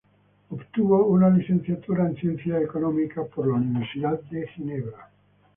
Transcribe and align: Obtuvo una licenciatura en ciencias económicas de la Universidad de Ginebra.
Obtuvo 0.49 1.05
una 1.05 1.29
licenciatura 1.29 2.07
en 2.07 2.15
ciencias 2.15 2.63
económicas 2.63 3.23
de 3.37 3.45
la 3.45 3.53
Universidad 3.53 4.19
de 4.31 4.47
Ginebra. 4.47 5.11